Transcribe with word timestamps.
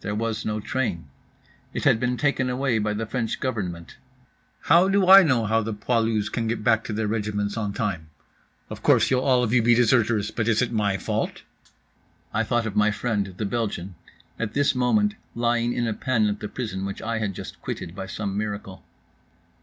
There 0.00 0.14
was 0.14 0.46
no 0.46 0.60
train. 0.60 1.08
It 1.74 1.84
had 1.84 2.00
been 2.00 2.16
taken 2.16 2.48
away 2.48 2.78
by 2.78 2.94
the 2.94 3.04
French 3.04 3.38
Government. 3.38 3.98
"How 4.62 4.88
do 4.88 5.10
I 5.10 5.22
know 5.22 5.44
how 5.44 5.60
the 5.60 5.74
poilus 5.74 6.30
can 6.30 6.46
get 6.48 6.64
back 6.64 6.84
to 6.84 6.94
their 6.94 7.06
regiments 7.06 7.58
on 7.58 7.74
time? 7.74 8.08
Of 8.70 8.82
course 8.82 9.10
you'll 9.10 9.20
all 9.22 9.42
of 9.44 9.52
you 9.52 9.60
be 9.60 9.74
deserters, 9.74 10.30
but 10.30 10.48
is 10.48 10.62
it 10.62 10.72
my 10.72 10.96
fault?" 10.96 11.42
(I 12.32 12.44
thought 12.44 12.64
of 12.64 12.74
my 12.74 12.92
friend, 12.92 13.34
the 13.36 13.44
Belgian, 13.44 13.94
at 14.38 14.54
this 14.54 14.74
moment 14.74 15.16
lying 15.34 15.74
in 15.74 15.86
a 15.86 15.92
pen 15.92 16.28
at 16.28 16.40
the 16.40 16.48
prison 16.48 16.86
which 16.86 17.02
I 17.02 17.18
had 17.18 17.34
just 17.34 17.60
quitted 17.60 17.94
by 17.94 18.06
some 18.06 18.38
miracle.) 18.38 18.82